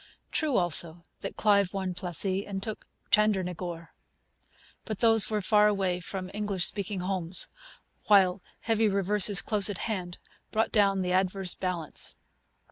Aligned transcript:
True, 0.31 0.57
also, 0.57 1.03
that 1.19 1.35
Clive 1.35 1.75
won 1.75 1.93
Plassey 1.93 2.43
and 2.47 2.63
took 2.63 2.87
Chandernagore. 3.11 3.89
But 4.83 4.97
those 4.99 5.29
were 5.29 5.43
far 5.43 5.67
away 5.67 5.99
from 5.99 6.31
English 6.33 6.65
speaking 6.65 7.01
homes; 7.01 7.49
while 8.07 8.41
heavy 8.61 8.87
reverses 8.89 9.43
close 9.43 9.69
at 9.69 9.77
hand 9.77 10.17
brought 10.49 10.71
down 10.71 11.03
the 11.03 11.11
adverse 11.13 11.53
balance. 11.53 12.15